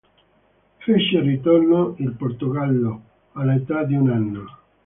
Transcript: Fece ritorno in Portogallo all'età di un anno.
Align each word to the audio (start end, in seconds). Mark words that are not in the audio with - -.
Fece 0.79 1.19
ritorno 1.19 1.93
in 1.99 2.15
Portogallo 2.15 3.01
all'età 3.33 3.83
di 3.83 3.93
un 3.93 4.09
anno. 4.09 4.45